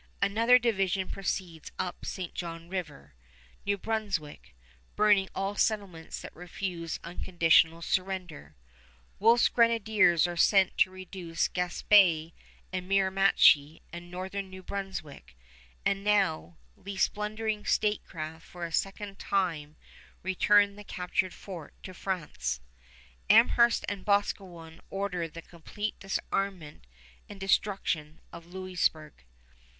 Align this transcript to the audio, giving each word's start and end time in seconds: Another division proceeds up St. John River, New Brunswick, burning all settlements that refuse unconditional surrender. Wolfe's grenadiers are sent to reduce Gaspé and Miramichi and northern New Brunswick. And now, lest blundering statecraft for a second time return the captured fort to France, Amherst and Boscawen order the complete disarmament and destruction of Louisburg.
Another 0.19 0.57
division 0.57 1.09
proceeds 1.09 1.71
up 1.77 2.05
St. 2.07 2.33
John 2.33 2.69
River, 2.69 3.13
New 3.67 3.77
Brunswick, 3.77 4.55
burning 4.95 5.29
all 5.35 5.55
settlements 5.55 6.21
that 6.23 6.35
refuse 6.35 6.99
unconditional 7.03 7.83
surrender. 7.83 8.55
Wolfe's 9.19 9.47
grenadiers 9.47 10.25
are 10.25 10.35
sent 10.35 10.75
to 10.79 10.89
reduce 10.89 11.47
Gaspé 11.47 12.33
and 12.73 12.89
Miramichi 12.89 13.83
and 13.93 14.09
northern 14.09 14.49
New 14.49 14.63
Brunswick. 14.63 15.37
And 15.85 16.03
now, 16.03 16.57
lest 16.75 17.13
blundering 17.13 17.63
statecraft 17.65 18.43
for 18.47 18.65
a 18.65 18.71
second 18.71 19.19
time 19.19 19.75
return 20.23 20.77
the 20.77 20.83
captured 20.83 21.31
fort 21.35 21.75
to 21.83 21.93
France, 21.93 22.59
Amherst 23.29 23.85
and 23.87 24.03
Boscawen 24.03 24.81
order 24.89 25.27
the 25.27 25.43
complete 25.43 25.99
disarmament 25.99 26.87
and 27.29 27.39
destruction 27.39 28.19
of 28.33 28.47
Louisburg. 28.47 29.13